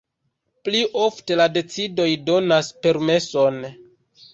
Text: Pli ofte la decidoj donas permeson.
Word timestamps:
Pli 0.67 0.81
ofte 1.01 1.39
la 1.43 1.47
decidoj 1.59 2.09
donas 2.33 2.75
permeson. 2.87 3.67